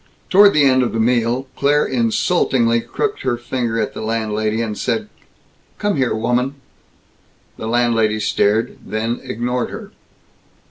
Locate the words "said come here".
4.75-6.15